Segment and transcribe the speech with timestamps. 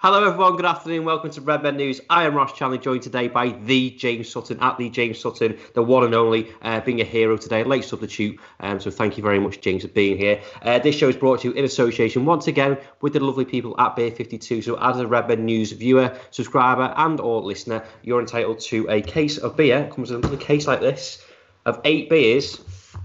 [0.00, 0.54] Hello, everyone.
[0.54, 1.04] Good afternoon.
[1.04, 2.00] Welcome to Redmen News.
[2.08, 5.82] I am Ross Chandler, joined today by the James Sutton, at the James Sutton, the
[5.82, 8.38] one and only, uh, being a hero today, late substitute.
[8.60, 10.40] Um, so thank you very much, James, for being here.
[10.62, 13.74] Uh, this show is brought to you in association once again with the lovely people
[13.80, 14.62] at Beer 52.
[14.62, 19.38] So as a Redmen News viewer, subscriber, and or listener, you're entitled to a case
[19.38, 19.78] of beer.
[19.78, 21.24] It comes in a case like this
[21.66, 22.60] of eight beers,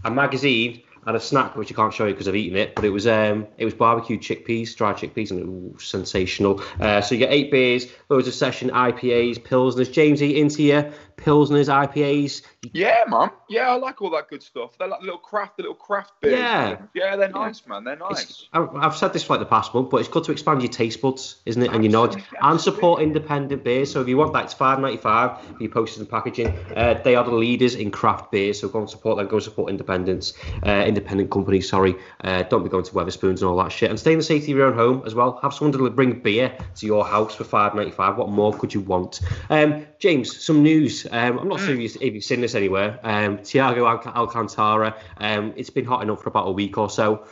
[0.05, 2.85] a magazine, and a snack which I can't show you because I've eaten it, but
[2.85, 6.61] it was um it was barbecued chickpeas, dried chickpeas, and it was sensational.
[6.79, 9.91] Uh, so you get eight beers, loads of session IPAs, pilsners.
[9.91, 12.41] James, eat into you pilsners, IPAs.
[12.73, 13.29] Yeah, man.
[13.49, 14.77] Yeah, I like all that good stuff.
[14.77, 16.39] They're like little craft, the little craft beers.
[16.39, 17.83] Yeah, yeah, they're nice, man.
[17.83, 18.23] They're nice.
[18.23, 20.71] It's, I've said this for like the past month, but it's good to expand your
[20.71, 21.67] taste buds, isn't it?
[21.67, 23.91] Absolutely, and your knowledge and support independent beers.
[23.91, 26.47] So if you want that, it's five ninety five for your posters and packaging.
[26.75, 29.27] Uh, they are the leaders in craft beers, so go and support them.
[29.27, 30.33] Go support independents,
[30.65, 31.69] uh, independent companies.
[31.69, 33.89] Sorry, uh, don't be going to Wetherspoons and all that shit.
[33.89, 35.39] And stay in the safety of your own home as well.
[35.41, 38.17] Have someone to bring beer to your house for five ninety five.
[38.17, 39.21] What more could you want?
[39.49, 41.05] Um, James, some news.
[41.13, 41.65] Um, I'm not mm.
[41.65, 42.99] sure if you've seen this anywhere.
[43.03, 43.85] Um, Thiago
[44.15, 44.95] Alcantara.
[45.17, 47.27] Um, it's been hot enough for about a week or so.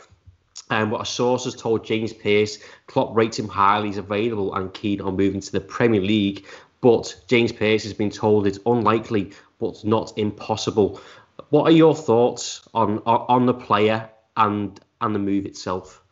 [0.70, 3.88] Um, what a source has told James Pearce, Klopp rates him highly.
[3.88, 6.46] He's available and keen on moving to the Premier League.
[6.80, 11.00] But James Pearce has been told it's unlikely, but not impossible.
[11.50, 16.04] What are your thoughts on on the player and and the move itself?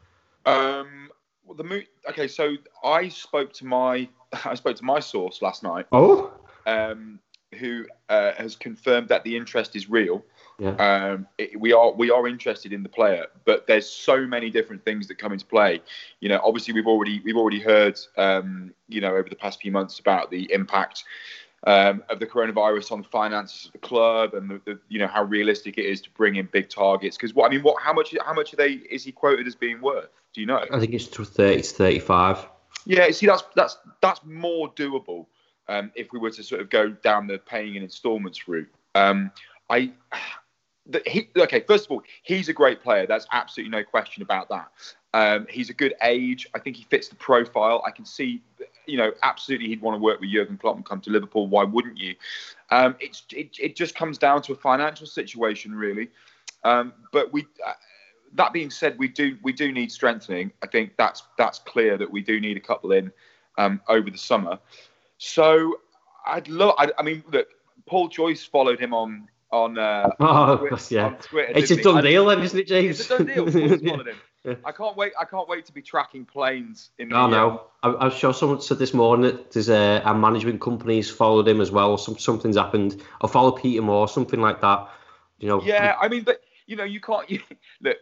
[0.44, 1.10] Um,
[1.44, 1.84] well, the move.
[2.08, 4.08] Okay, so I spoke to my
[4.44, 5.86] I spoke to my source last night.
[5.92, 6.32] Oh.
[6.66, 7.20] Um,
[7.60, 10.24] who uh, has confirmed that the interest is real.
[10.58, 10.70] Yeah.
[10.70, 14.84] Um, it, we are we are interested in the player, but there's so many different
[14.84, 15.80] things that come into play.
[16.20, 19.72] You know, obviously we've already we've already heard um, you know over the past few
[19.72, 21.04] months about the impact
[21.66, 25.06] um, of the coronavirus on the finances of the club and the, the, you know
[25.06, 27.16] how realistic it is to bring in big targets.
[27.16, 29.54] Because what I mean, what how much how much are they is he quoted as
[29.54, 30.10] being worth?
[30.34, 30.64] Do you know?
[30.70, 32.46] I think it's thirty to thirty five.
[32.84, 35.26] Yeah, see, that's that's that's more doable
[35.70, 38.68] um, if we were to sort of go down the paying in instalments route.
[38.94, 39.30] Um,
[39.70, 39.92] I,
[40.86, 43.06] the, he, okay, first of all, he's a great player.
[43.06, 44.68] That's absolutely no question about that.
[45.14, 46.46] Um, he's a good age.
[46.54, 47.82] I think he fits the profile.
[47.86, 48.42] I can see,
[48.86, 51.46] you know, absolutely he'd want to work with Jurgen Klopp and come to Liverpool.
[51.46, 52.16] Why wouldn't you?
[52.70, 56.10] Um, it, it just comes down to a financial situation, really.
[56.64, 57.72] Um, but we, uh,
[58.34, 60.52] that being said, we do we do need strengthening.
[60.62, 63.10] I think that's that's clear that we do need a couple in
[63.58, 64.58] um, over the summer.
[65.20, 65.76] So
[66.26, 66.74] I'd love.
[66.78, 67.46] I, I, mean, look,
[67.86, 69.78] Paul Joyce followed him on on.
[69.78, 71.10] Uh, oh, Twitter, yeah.
[71.20, 73.00] Twitter, it's a done deal, then, isn't it, James?
[73.00, 73.44] It's a done deal.
[73.44, 74.06] Paul's.
[74.42, 74.54] Yeah.
[74.64, 75.12] I can't wait.
[75.20, 77.10] I can't wait to be tracking planes in.
[77.10, 77.64] The, oh no!
[77.82, 81.60] I, I'm sure someone said this morning that there's a, a management company's followed him
[81.60, 81.98] as well.
[81.98, 83.02] Some something's happened.
[83.20, 84.88] Or follow Peter Moore, something like that.
[85.40, 85.62] You know.
[85.62, 87.28] Yeah, I mean, but you know, you can't.
[87.30, 87.40] You,
[87.82, 87.98] look,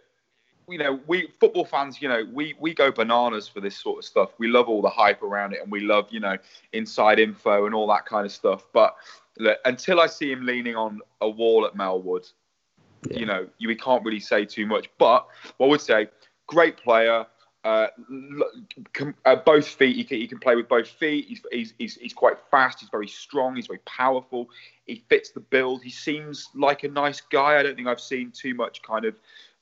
[0.69, 4.05] you know, we football fans, you know, we we go bananas for this sort of
[4.05, 4.31] stuff.
[4.39, 6.37] We love all the hype around it, and we love, you know,
[6.73, 8.67] inside info and all that kind of stuff.
[8.73, 8.97] But
[9.39, 12.31] look, until I see him leaning on a wall at Melwood,
[13.11, 13.19] yeah.
[13.19, 14.89] you know, you, we can't really say too much.
[14.99, 15.27] But
[15.57, 16.09] what I would say,
[16.47, 17.27] great player.
[17.65, 17.89] Uh,
[19.27, 21.27] uh, both feet, he can, he can play with both feet.
[21.29, 22.81] He's, he's, he's, he's quite fast.
[22.81, 23.57] He's very strong.
[23.57, 24.49] He's very powerful.
[24.87, 25.83] He fits the build.
[25.83, 27.59] He seems like a nice guy.
[27.59, 29.17] I don't think I've seen too much kind of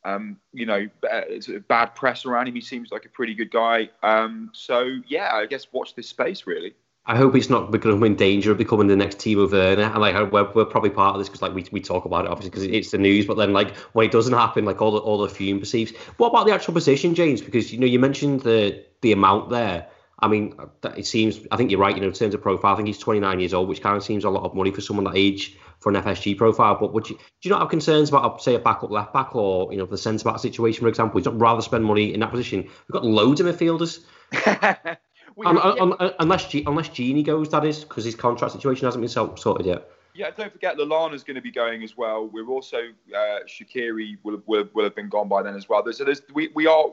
[0.06, 1.23] um, you know, uh,
[1.69, 2.55] bad press around him.
[2.55, 3.91] He seems like a pretty good guy.
[4.03, 6.75] Um, so yeah, I guess watch this space really.
[7.08, 9.82] I hope he's not becoming in danger of becoming the next Timo Werner.
[9.82, 12.31] And like we're, we're probably part of this because like we, we talk about it
[12.31, 13.26] obviously because it's the news.
[13.26, 15.93] But then like when it doesn't happen, like all the all the fume perceives.
[16.17, 17.41] What about the actual position, James?
[17.41, 19.88] Because you know you mentioned the the amount there.
[20.19, 20.55] I mean,
[20.97, 21.41] it seems.
[21.51, 21.95] I think you're right.
[21.95, 24.03] You know, in terms of profile, I think he's 29 years old, which kind of
[24.03, 26.77] seems a lot of money for someone that age for an FSG profile.
[26.81, 29.71] But would you do you not have concerns about, say, a backup left back or
[29.71, 31.17] you know the centre back situation, for example?
[31.17, 32.63] Would you rather spend money in that position?
[32.63, 34.05] We've got loads of midfielders.
[35.45, 36.11] um, yeah.
[36.19, 39.87] unless unless Gini goes, that is, because his contract situation hasn't been sorted yet.
[40.15, 42.27] Yeah, don't forget Lallana's going to be going as well.
[42.27, 42.79] We're also
[43.15, 45.85] uh, Shaqiri will, will will have been gone by then as well.
[45.93, 46.87] So there's we we are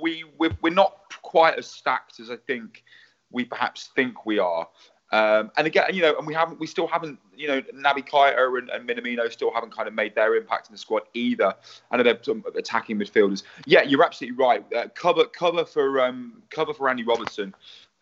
[0.00, 2.84] we we're, we're not quite as stacked as I think
[3.30, 4.68] we perhaps think we are.
[5.12, 8.58] Um, and again, you know, and we haven't, we still haven't, you know, Naby Keita
[8.58, 11.54] and, and Minamino still haven't kind of made their impact in the squad either.
[11.90, 12.18] I know they're
[12.56, 13.44] attacking midfielders.
[13.64, 14.64] Yeah, you're absolutely right.
[14.74, 17.54] Uh, cover, cover for, um, cover for Andy Robertson.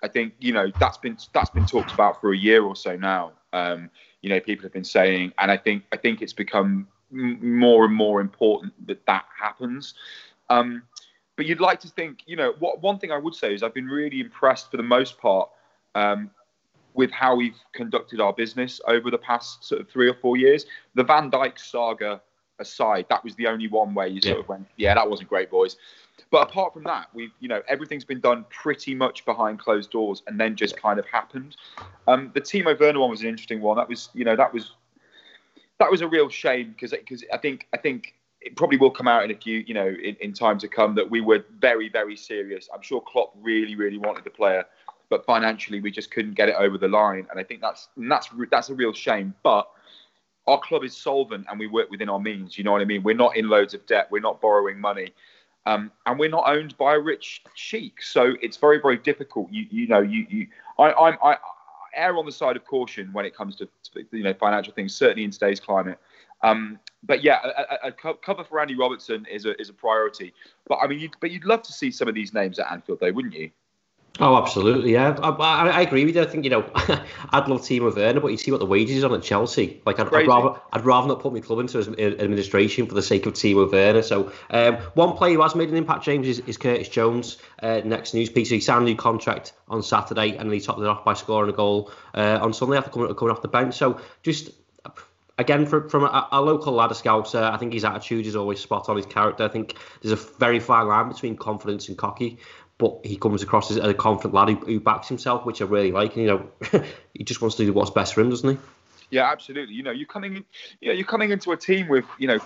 [0.02, 2.96] I think you know that's been that's been talked about for a year or so
[2.96, 3.32] now.
[3.52, 3.90] Um,
[4.20, 7.84] you know, people have been saying, and I think I think it's become m- more
[7.84, 9.94] and more important that that happens.
[10.50, 10.82] Um,
[11.36, 13.74] but you'd like to think, you know, what one thing I would say is I've
[13.74, 15.48] been really impressed for the most part
[15.94, 16.30] um,
[16.94, 20.66] with how we've conducted our business over the past sort of three or four years.
[20.94, 22.20] The Van Dijk saga
[22.58, 24.40] aside, that was the only one where you sort yeah.
[24.40, 25.76] of went, yeah, that wasn't great, boys.
[26.30, 30.22] But apart from that, we've you know everything's been done pretty much behind closed doors,
[30.26, 31.56] and then just kind of happened.
[32.08, 33.76] Um, the Timo Werner one was an interesting one.
[33.76, 34.72] That was you know that was
[35.78, 38.14] that was a real shame because because I think I think
[38.44, 40.94] it probably will come out in a few you know in, in time to come
[40.94, 42.68] that we were very very serious.
[42.74, 44.64] I'm sure Klopp really really wanted the player,
[45.08, 48.28] but financially we just couldn't get it over the line, and I think that's that's
[48.50, 49.34] that's a real shame.
[49.42, 49.68] But
[50.46, 52.58] our club is solvent and we work within our means.
[52.58, 53.02] You know what I mean?
[53.02, 54.08] We're not in loads of debt.
[54.10, 55.12] We're not borrowing money.
[55.66, 59.48] Um, and we're not owned by a rich sheik, so it's very, very difficult.
[59.52, 61.36] You, you know, you, you I, I'm, I, I
[61.94, 64.92] err on the side of caution when it comes to, to you know financial things,
[64.92, 66.00] certainly in today's climate.
[66.42, 70.32] Um, but yeah, a, a, a, cover for Andy Robertson is a is a priority.
[70.66, 73.00] But I mean, you'd, but you'd love to see some of these names at Anfield,
[73.00, 73.50] though, wouldn't you?
[74.20, 75.16] Oh, absolutely, yeah.
[75.22, 76.22] I, I, I, agree with you.
[76.22, 79.14] I think you know, I'd love Timo Werner, but you see what the wages on
[79.14, 79.80] at Chelsea.
[79.86, 83.24] Like, I'd, I'd, rather, I'd rather not put my club into administration for the sake
[83.24, 84.02] of Timo Werner.
[84.02, 87.38] So, um, one player who has made an impact, James, is, is Curtis Jones.
[87.62, 90.86] Uh, next news piece, he signed a new contract on Saturday, and he topped it
[90.86, 93.74] off by scoring a goal uh, on Sunday after coming, coming off the bench.
[93.76, 94.50] So, just
[95.38, 98.60] again from from a, a local ladder a scouser, I think his attitude is always
[98.60, 98.96] spot on.
[98.96, 102.38] His character, I think there's a very fine line between confidence and cocky
[102.82, 105.92] but he comes across as a confident lad who, who backs himself, which I really
[105.92, 106.16] like.
[106.16, 106.84] And, you know,
[107.14, 108.58] he just wants to do what's best for him, doesn't he?
[109.10, 109.74] Yeah, absolutely.
[109.74, 110.44] You know, you're coming, in,
[110.80, 112.40] you know, you're coming into a team with, you know,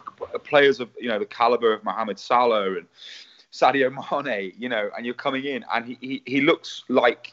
[0.45, 2.87] players of, you know, the caliber of Mohamed Salah and
[3.51, 7.33] Sadio Mane, you know, and you're coming in, and he he, he looks like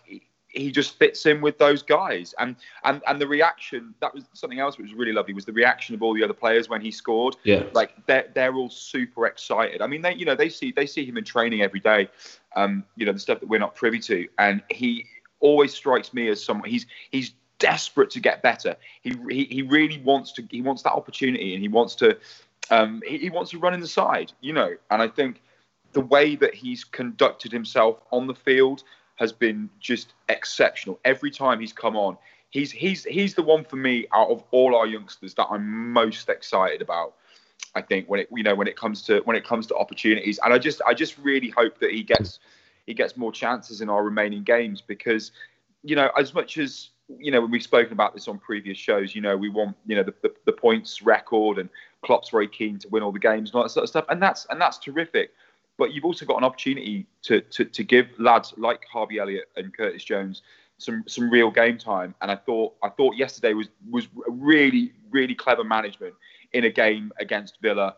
[0.53, 2.33] he just fits in with those guys.
[2.39, 5.53] And and and the reaction that was something else which was really lovely was the
[5.53, 7.35] reaction of all the other players when he scored.
[7.43, 9.81] Yeah, like they're they're all super excited.
[9.81, 12.07] I mean, they you know they see they see him in training every day.
[12.55, 15.05] Um, you know the stuff that we're not privy to, and he
[15.39, 18.75] always strikes me as someone he's he's desperate to get better.
[19.01, 22.17] He he, he really wants to he wants that opportunity and he wants to
[22.69, 24.31] um, he, he wants to run in the side.
[24.41, 25.41] You know, and I think
[25.93, 28.83] the way that he's conducted himself on the field
[29.15, 30.99] has been just exceptional.
[31.05, 32.17] Every time he's come on,
[32.49, 36.29] he's he's he's the one for me out of all our youngsters that I'm most
[36.29, 37.15] excited about.
[37.75, 40.39] I think when it you know when it comes to when it comes to opportunities,
[40.43, 42.39] and I just I just really hope that he gets
[42.85, 45.31] he gets more chances in our remaining games because
[45.83, 49.15] you know as much as you know when we've spoken about this on previous shows,
[49.15, 51.69] you know we want you know the, the, the points record and
[52.03, 54.21] Klopp's very keen to win all the games and all that sort of stuff, and
[54.21, 55.31] that's and that's terrific
[55.77, 59.75] but you've also got an opportunity to, to, to give lads like Harvey Elliott and
[59.75, 60.41] Curtis Jones
[60.77, 62.13] some some real game time.
[62.21, 66.15] And I thought I thought yesterday was was really really clever management
[66.51, 67.95] in a game against Villa.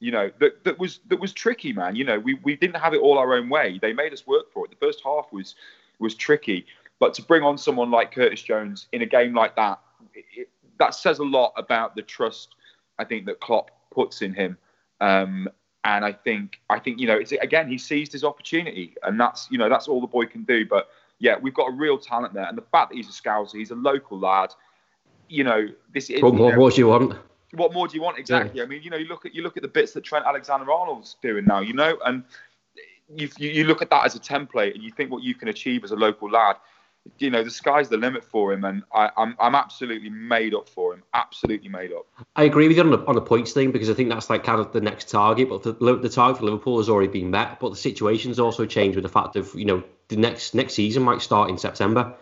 [0.00, 1.96] You know that that was that was tricky, man.
[1.96, 3.78] You know we, we didn't have it all our own way.
[3.80, 4.70] They made us work for it.
[4.70, 5.54] The first half was
[5.98, 6.66] was tricky,
[7.00, 9.80] but to bring on someone like Curtis Jones in a game like that,
[10.14, 12.54] it, that says a lot about the trust
[12.98, 14.58] I think that Klopp puts in him.
[15.00, 15.48] Um,
[15.84, 19.48] and I think I think you know it's again he seized his opportunity, and that's
[19.50, 20.66] you know that's all the boy can do.
[20.66, 23.54] But yeah, we've got a real talent there, and the fact that he's a scouser,
[23.54, 24.52] he's a local lad.
[25.28, 26.10] You know this.
[26.10, 27.14] Is What more, more do you want?
[27.52, 28.58] What more do you want exactly?
[28.58, 28.64] Yeah.
[28.64, 31.16] I mean, you know, you look at you look at the bits that Trent Alexander-Arnold's
[31.22, 32.24] doing now, you know, and
[33.14, 35.84] you, you look at that as a template, and you think what you can achieve
[35.84, 36.56] as a local lad
[37.18, 40.54] you know, the sky's the limit for him, and I, am I'm, I'm absolutely made
[40.54, 41.02] up for him.
[41.14, 42.06] Absolutely made up.
[42.36, 44.44] I agree with you on the, on the points thing because I think that's like
[44.44, 45.48] kind of the next target.
[45.48, 47.60] But the, the target for Liverpool has already been met.
[47.60, 51.02] But the situation's also changed with the fact of you know the next next season
[51.02, 52.14] might start in September.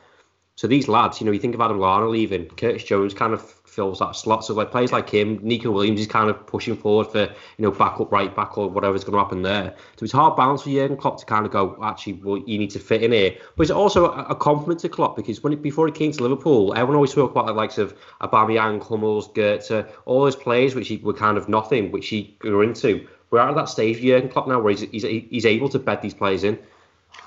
[0.57, 3.43] So these lads, you know, you think of Adam Lallana leaving, Curtis Jones kind of
[3.43, 4.43] fills that slot.
[4.43, 7.71] So like players like him, Neco Williams is kind of pushing forward for you know
[7.71, 9.75] backup right back or whatever's going to happen there.
[9.99, 12.71] So it's hard balance for Jurgen Klopp to kind of go actually well you need
[12.71, 13.37] to fit in here.
[13.55, 16.73] But it's also a, compliment to Klopp because when it, before he came to Liverpool,
[16.73, 20.97] everyone always spoke about the likes of Aubameyang, Hummels, Goetze, all those players which he
[20.97, 23.07] were kind of nothing, which he grew into.
[23.31, 26.15] We're at that stage, Jurgen Klopp now, where he's, he's he's able to bed these
[26.15, 26.59] players in.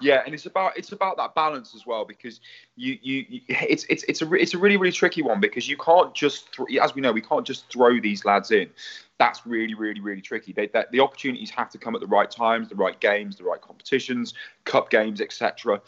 [0.01, 2.39] Yeah, and it's about it's about that balance as well because
[2.75, 6.13] you you, it's it's it's a it's a really really tricky one because you can't
[6.13, 8.69] just th- as we know we can't just throw these lads in.
[9.17, 10.53] That's really really really tricky.
[10.53, 13.62] They, the opportunities have to come at the right times, the right games, the right
[13.62, 15.81] competitions, cup games, etc.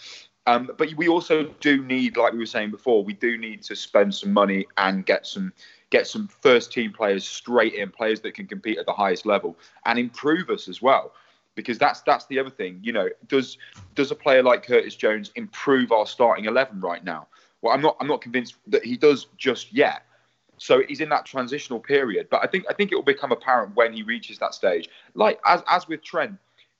[0.47, 3.75] Um, but we also do need, like we were saying before, we do need to
[3.75, 5.53] spend some money and get some
[5.91, 9.57] get some first team players straight in, players that can compete at the highest level
[9.85, 11.11] and improve us as well
[11.55, 12.79] because that's that's the other thing.
[12.81, 13.57] You know, does
[13.95, 17.27] does a player like Curtis Jones improve our starting eleven right now?
[17.61, 20.03] Well, I'm not I'm not convinced that he does just yet.
[20.57, 23.75] So he's in that transitional period, but I think I think it will become apparent
[23.75, 24.89] when he reaches that stage.
[25.15, 26.37] Like as as with Trent,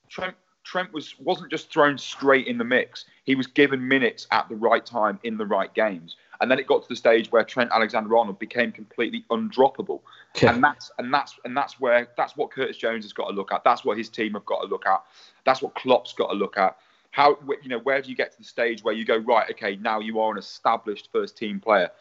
[0.10, 0.36] Trent
[0.72, 3.04] Trent was wasn't just thrown straight in the mix.
[3.25, 6.16] He was given minutes at the right time in the right games.
[6.40, 10.00] And then it got to the stage where Trent Alexander-Arnold became completely undroppable,
[10.42, 10.54] yeah.
[10.54, 13.51] and that's and that's and that's where that's what Curtis Jones has got to look
[13.51, 13.66] at.
[13.66, 15.04] That's what his team have got to look at.
[15.46, 16.78] That's what Klopp's got to look at.
[17.10, 19.51] How you know where do you get to the stage where you go right?
[19.51, 21.92] Okay, now you are an established first team player,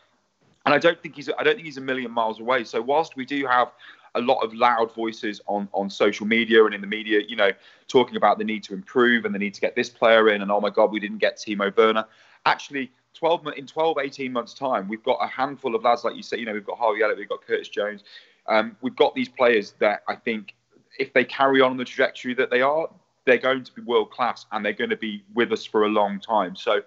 [0.65, 2.62] and I don't think he's I don't think he's a million miles away.
[2.62, 3.73] So whilst we do have
[4.14, 7.50] a lot of loud voices on on social media and in the media, you know,
[7.88, 10.50] talking about the need to improve and the need to get this player in, and
[10.50, 12.05] oh my God, we didn't get Timo Werner.
[12.47, 16.23] Actually, 12 in 12 18 months time we've got a handful of lads like you
[16.23, 18.05] say you know we've got Harvey Elliott we've got Curtis Jones
[18.47, 20.55] um, we've got these players that I think
[20.99, 22.88] if they carry on the trajectory that they are
[23.26, 25.88] they're going to be world class and they're going to be with us for a
[25.88, 26.83] long time so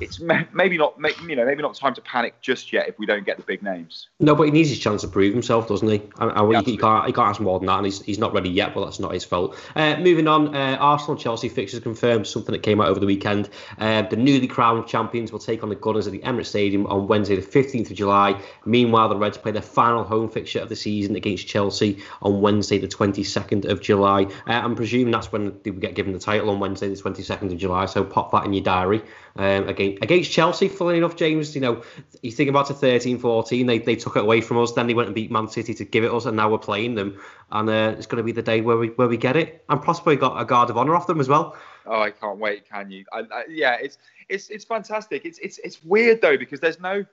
[0.00, 0.94] it's maybe not,
[1.26, 3.62] you know, maybe not time to panic just yet if we don't get the big
[3.62, 4.08] names.
[4.20, 6.02] No, but he needs his chance to prove himself, doesn't he?
[6.18, 8.50] And yeah, he, can't, he can't ask more than that, and he's, he's not ready
[8.50, 8.74] yet.
[8.74, 9.56] But that's not his fault.
[9.74, 12.26] Uh, moving on, uh, Arsenal Chelsea fixtures confirmed.
[12.26, 13.48] Something that came out over the weekend.
[13.78, 17.06] Uh, the newly crowned champions will take on the Gunners at the Emirates Stadium on
[17.08, 18.40] Wednesday, the 15th of July.
[18.64, 22.78] Meanwhile, the Reds play their final home fixture of the season against Chelsea on Wednesday,
[22.78, 24.24] the 22nd of July.
[24.46, 27.52] Uh, I'm presuming that's when they will get given the title on Wednesday, the 22nd
[27.52, 27.86] of July.
[27.86, 29.02] So pop that in your diary
[29.36, 30.68] um, against, against Chelsea.
[30.68, 31.82] Funnily enough, James, you know,
[32.22, 34.72] you think about the 13 14, they, they took it away from us.
[34.72, 36.94] Then they went and beat Man City to give it us, and now we're playing
[36.94, 37.18] them.
[37.50, 39.64] And uh, it's going to be the day where we where we get it.
[39.68, 41.56] And possibly got a guard of honour off them as well.
[41.86, 42.68] Oh, I can't wait.
[42.68, 43.04] Can you?
[43.12, 45.24] I, I, yeah, it's it's it's fantastic.
[45.24, 47.04] It's it's it's weird though because there's no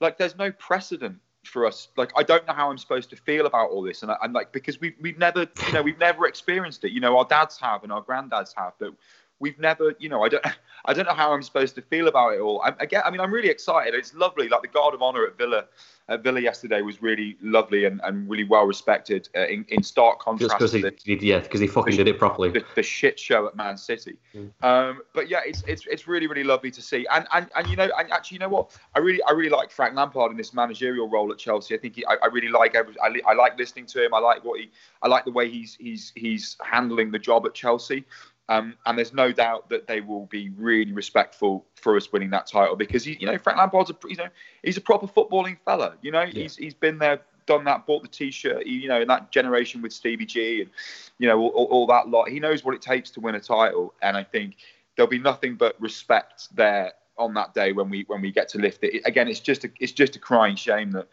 [0.00, 1.88] like there's no precedent for us.
[1.96, 4.32] Like I don't know how I'm supposed to feel about all this, and I, am
[4.32, 6.92] like because we've we've never you know we've never experienced it.
[6.92, 8.94] You know, our dads have and our granddads have, but
[9.40, 10.44] we've never, you know, I don't,
[10.86, 12.62] I don't know how I'm supposed to feel about it all.
[12.62, 13.94] I, I, get, I mean, I'm really excited.
[13.94, 14.48] It's lovely.
[14.48, 15.64] Like the guard of honor at Villa,
[16.08, 19.28] at Villa yesterday was really lovely and, and really well respected.
[19.34, 22.18] Uh, in, in stark contrast, Just because he, yeah, because he fucking the, did it
[22.18, 22.50] properly.
[22.50, 24.16] The, the, shit show at Man City.
[24.34, 24.50] Mm.
[24.62, 27.06] Um, but yeah, it's it's it's really really lovely to see.
[27.10, 28.78] And and and you know, and actually, you know what?
[28.94, 31.74] I really I really like Frank Lampard in this managerial role at Chelsea.
[31.74, 34.12] I think he, I, I really like every, I, I like listening to him.
[34.12, 34.70] I like what he,
[35.02, 38.04] I like the way he's he's he's handling the job at Chelsea.
[38.48, 42.46] Um, and there's no doubt that they will be really respectful for us winning that
[42.46, 44.28] title because you know Frank Lampard's a you know
[44.62, 45.94] he's a proper footballing fella.
[46.02, 46.42] You know yeah.
[46.42, 48.66] he's he's been there, done that, bought the T-shirt.
[48.66, 50.70] You know in that generation with Stevie G and
[51.18, 52.28] you know all, all, that lot.
[52.28, 54.56] He knows what it takes to win a title, and I think
[54.96, 58.58] there'll be nothing but respect there on that day when we when we get to
[58.58, 59.00] lift it.
[59.06, 61.08] Again, it's just a it's just a crying shame that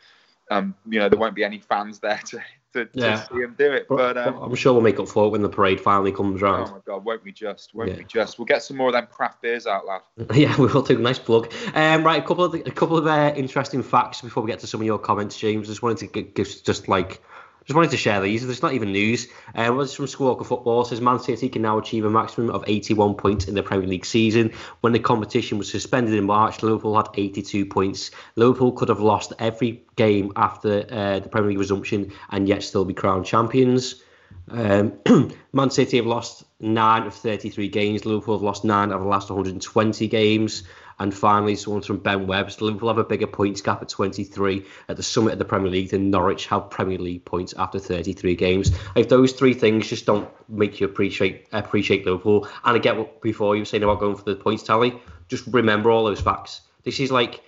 [0.49, 2.41] um, you know there won't be any fans there to
[2.73, 3.15] to, yeah.
[3.15, 3.87] to see him do it.
[3.89, 6.69] But, um, I'm sure we'll make up for it when the parade finally comes round.
[6.69, 7.73] Oh my god, won't we just?
[7.73, 7.97] Won't yeah.
[7.97, 8.39] we just?
[8.39, 10.01] We'll get some more of them craft beers out, lad.
[10.33, 10.97] yeah, we will do.
[10.97, 11.51] A nice plug.
[11.73, 14.67] Um, right, a couple of a couple of uh, interesting facts before we get to
[14.67, 15.67] some of your comments, James.
[15.67, 17.21] Just wanted to give just like
[17.65, 18.45] just wanted to share these.
[18.45, 19.27] There's not even news.
[19.53, 22.63] Uh, was from Squawka Football It says Man City can now achieve a maximum of
[22.65, 24.51] 81 points in the Premier League season.
[24.81, 28.11] When the competition was suspended in March, Liverpool had 82 points.
[28.35, 32.83] Liverpool could have lost every game after uh, the Premier League resumption and yet still
[32.83, 34.01] be crowned champions.
[34.49, 34.93] Um,
[35.53, 38.05] Man City have lost nine of 33 games.
[38.05, 40.63] Liverpool have lost nine of the last 120 games.
[40.99, 42.49] And finally, someone from Ben Webb.
[42.59, 45.89] Liverpool have a bigger points gap at 23 at the summit of the Premier League
[45.89, 48.71] than Norwich have Premier League points after 33 games.
[48.95, 53.21] If those three things just don't make you appreciate appreciate Liverpool, and I get what
[53.21, 56.61] before you were saying about going for the points tally, just remember all those facts.
[56.83, 57.41] This is like,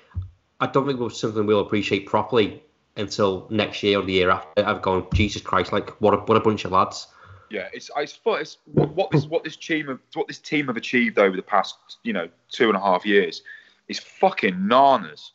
[0.59, 2.63] I don't think it's something we'll appreciate properly
[2.95, 4.65] until next year or the year after.
[4.65, 7.07] I've gone, Jesus Christ, like what a what a bunch of lads.
[7.50, 10.77] Yeah, it's it's, it's what, what this what this team have what this team have
[10.77, 13.41] achieved over the past you know two and a half years
[13.88, 15.31] is fucking nanas.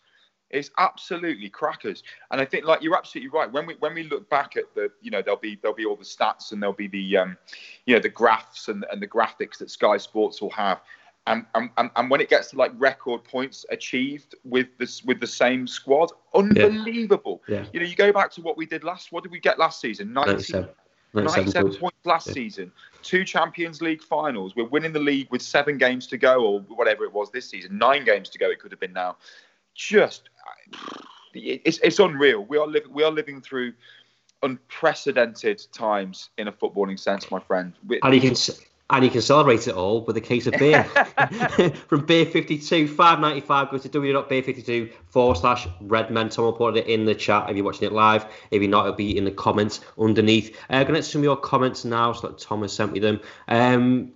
[0.50, 2.02] It's absolutely crackers.
[2.30, 3.50] And I think like you're absolutely right.
[3.52, 5.96] When we when we look back at the, you know, there'll be there'll be all
[5.96, 7.36] the stats and there'll be the um,
[7.84, 10.80] you know, the graphs and, and the graphics that Sky Sports will have.
[11.26, 15.26] And, and, and when it gets to like record points achieved with this with the
[15.26, 17.42] same squad, unbelievable.
[17.46, 17.66] Yeah.
[17.74, 19.12] You know, you go back to what we did last.
[19.12, 20.14] What did we get last season?
[20.14, 20.70] 97,
[21.14, 21.78] 97 points.
[21.78, 22.32] points last yeah.
[22.34, 22.72] season.
[23.02, 24.54] Two Champions League finals.
[24.54, 27.78] We're winning the league with seven games to go, or whatever it was this season.
[27.78, 28.50] Nine games to go.
[28.50, 29.16] It could have been now.
[29.74, 30.30] Just,
[31.34, 32.44] it's, it's unreal.
[32.44, 32.92] We are living.
[32.92, 33.72] We are living through
[34.42, 37.72] unprecedented times in a footballing sense, my friend.
[38.02, 38.36] And you can
[38.90, 40.84] and you can celebrate it all with a case of beer
[41.88, 43.70] from Beer 52, 595.
[43.70, 46.30] Go to www.beer52 forward slash Redmen.
[46.30, 48.26] Tom will put it in the chat if you're watching it live.
[48.50, 50.56] If you're not, it'll be in the comments underneath.
[50.70, 52.12] Uh, going to some of your comments now.
[52.12, 53.20] So like Tom has sent me them.
[53.48, 54.12] Um,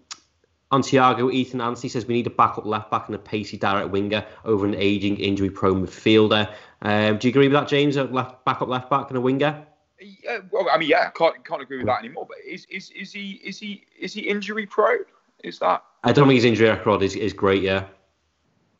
[0.70, 3.90] on Thiago, Ethan Anstey says we need a backup left back and a pacey direct
[3.90, 6.50] winger over an aging injury prone midfielder.
[6.80, 7.96] Um, do you agree with that, James?
[7.96, 9.66] A left backup left back and a winger?
[10.02, 12.26] Yeah, well, I mean, yeah, can't can't agree with that anymore.
[12.28, 15.04] But is is is he is he is he injury prone?
[15.42, 15.84] Is that?
[16.04, 17.62] I don't think his injury record is, is great.
[17.62, 17.84] Yeah.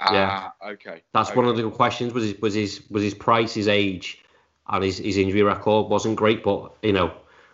[0.00, 0.70] Ah, yeah.
[0.72, 1.02] Okay.
[1.12, 1.38] That's okay.
[1.38, 2.12] one of the questions.
[2.12, 4.22] Was his was his was his price, his age,
[4.68, 6.42] and his, his injury record wasn't great.
[6.42, 7.12] But you know,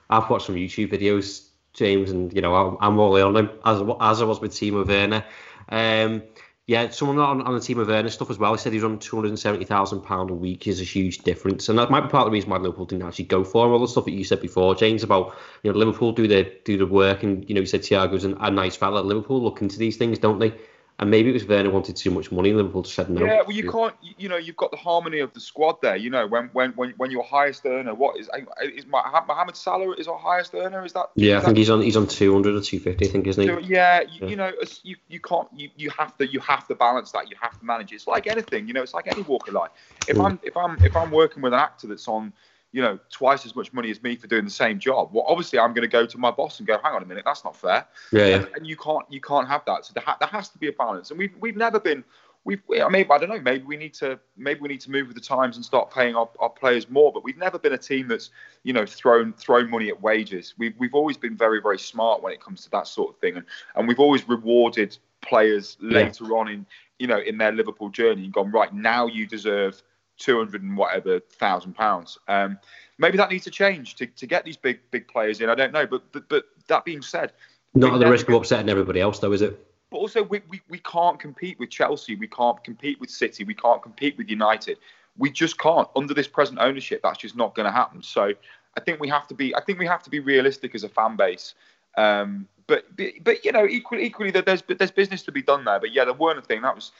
[0.08, 3.50] I've watched some YouTube videos, James, and you know, I'm, I'm all in on him
[3.64, 5.24] as as I was with Timo Werner.
[5.68, 6.22] Um,
[6.68, 8.52] yeah, someone on, on the team of Ernest stuff as well.
[8.52, 11.20] He said he's on two hundred and seventy thousand pound a week is a huge
[11.20, 13.64] difference, and that might be part of the reason why Liverpool didn't actually go for
[13.64, 13.72] him.
[13.72, 16.76] All the stuff that you said before, James, about you know Liverpool do the do
[16.76, 19.00] the work, and you know you said Thiago's an, a nice fella.
[19.00, 20.52] Liverpool look into these things, don't they?
[21.00, 22.52] And maybe it was Werner wanted too much money.
[22.52, 23.24] Liverpool just said no.
[23.24, 23.94] Yeah, well, you can't.
[24.02, 25.94] You know, you've got the harmony of the squad there.
[25.94, 28.28] You know, when when when, when your highest earner, what is
[28.60, 30.84] is Mohamed Salah is our highest earner?
[30.84, 31.10] Is that?
[31.14, 33.06] Yeah, is I think that, he's on he's on two hundred or two fifty.
[33.06, 33.48] I think isn't he?
[33.48, 34.52] So, yeah, you, yeah, you know,
[34.82, 37.30] you, you can't you, you have to you have to balance that.
[37.30, 37.92] You have to manage.
[37.92, 38.66] It's like anything.
[38.66, 39.70] You know, it's like any walk of life.
[40.08, 40.24] If mm.
[40.24, 42.32] I'm if I'm if I'm working with an actor that's on
[42.72, 45.10] you know, twice as much money as me for doing the same job.
[45.12, 47.24] Well, obviously, I'm going to go to my boss and go, "Hang on a minute,
[47.24, 48.36] that's not fair." Yeah, yeah.
[48.36, 49.86] And, and, you can't, you can't have that.
[49.86, 51.10] So there, ha- there has to be a balance.
[51.10, 52.04] And we've, we've never been,
[52.44, 55.06] we've, I mean, I don't know, maybe we need to, maybe we need to move
[55.06, 57.10] with the times and start paying our, our players more.
[57.10, 58.30] But we've never been a team that's,
[58.64, 60.54] you know, thrown, thrown money at wages.
[60.58, 63.36] We've, we've always been very, very smart when it comes to that sort of thing,
[63.36, 66.36] and, and we've always rewarded players later yeah.
[66.36, 66.66] on in,
[66.98, 69.06] you know, in their Liverpool journey and gone right now.
[69.06, 69.82] You deserve
[70.18, 72.18] two hundred and whatever thousand pounds.
[72.28, 72.58] Um,
[72.98, 75.48] maybe that needs to change to, to get these big big players in.
[75.48, 77.32] I don't know, but but, but that being said,
[77.74, 79.64] not at the risk of upsetting everybody else, though, is it?
[79.90, 82.14] But also, we, we, we can't compete with Chelsea.
[82.14, 83.44] We can't compete with City.
[83.44, 84.76] We can't compete with United.
[85.16, 87.00] We just can't under this present ownership.
[87.02, 88.02] That's just not going to happen.
[88.02, 88.34] So
[88.76, 89.54] I think we have to be.
[89.54, 91.54] I think we have to be realistic as a fan base.
[91.96, 95.80] Um, but, but but you know, equally equally, there's there's business to be done there.
[95.80, 96.92] But yeah, the Werner thing that was,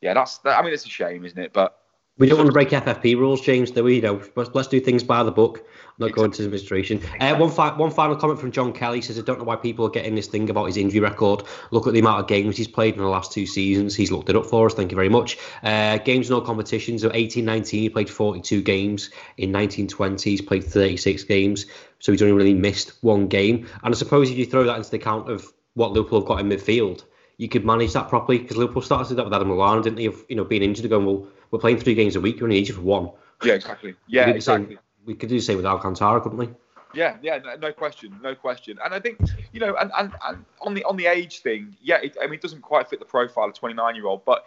[0.00, 0.40] yeah, that's.
[0.44, 1.52] I mean, it's a shame, isn't it?
[1.52, 1.78] But
[2.16, 3.96] we don't want to break FFP rules, James, do we?
[3.96, 5.66] You know, let's do things by the book,
[5.98, 7.00] not go into administration.
[7.18, 9.84] Uh, one, fi- one final comment from John Kelly says, I don't know why people
[9.84, 11.42] are getting this thing about his injury record.
[11.72, 13.96] Look at the amount of games he's played in the last two seasons.
[13.96, 14.74] He's looked it up for us.
[14.74, 15.38] Thank you very much.
[15.64, 17.02] Uh, games in all competitions.
[17.02, 19.10] So 18 19, he played 42 games.
[19.36, 21.66] In 1920, he's played 36 games.
[21.98, 23.66] So he's only really missed one game.
[23.82, 26.38] And I suppose if you throw that into the account of what Liverpool have got
[26.38, 27.02] in midfield,
[27.38, 30.06] you could manage that properly because Liverpool started that with Adam Lallana, didn't they?
[30.06, 32.40] Of you know being injured, going well, we're playing three games a week.
[32.40, 33.10] You're only injured for one.
[33.44, 33.94] Yeah, exactly.
[34.08, 34.74] Yeah, we exactly.
[34.74, 36.48] Same, we could do the same with Alcantara, couldn't we?
[36.92, 38.76] Yeah, yeah, no, no, question, no question.
[38.84, 39.20] And I think
[39.52, 42.34] you know, and, and, and on the on the age thing, yeah, it, I mean,
[42.34, 44.46] it doesn't quite fit the profile of 29 year old, but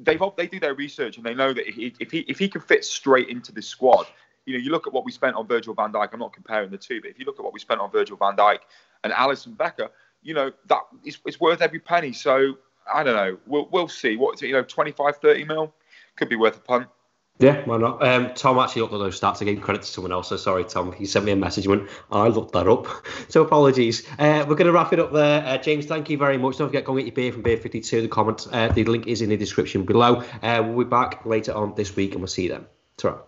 [0.00, 2.48] they've they do their research and they know that if he, if he if he
[2.48, 4.06] can fit straight into this squad,
[4.44, 6.08] you know, you look at what we spent on Virgil Van Dijk.
[6.12, 8.16] I'm not comparing the two, but if you look at what we spent on Virgil
[8.16, 8.58] Van Dijk
[9.04, 9.90] and Alisson Becker,
[10.22, 12.12] you know that it's, it's worth every penny.
[12.12, 12.58] So
[12.92, 13.38] I don't know.
[13.46, 14.16] We'll we'll see.
[14.16, 15.72] What you know, 25, 30 mil
[16.18, 16.88] could be worth a punt.
[17.40, 18.04] Yeah, why not?
[18.04, 19.40] Um, Tom actually looked at those stats.
[19.40, 20.28] I gave credit to someone else.
[20.28, 20.90] So sorry, Tom.
[20.92, 21.64] He sent me a message.
[21.64, 22.86] He went, I looked that up.
[23.28, 24.06] So apologies.
[24.18, 25.44] Uh, we're going to wrap it up there.
[25.44, 26.56] Uh, James, thank you very much.
[26.56, 28.02] Don't forget, go and get your beer from Beer 52.
[28.02, 30.22] The comment, uh, the link is in the description below.
[30.42, 32.66] Uh, we'll be back later on this week and we'll see you then.
[32.96, 33.27] ta